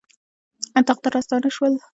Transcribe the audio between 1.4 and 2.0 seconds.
شولو.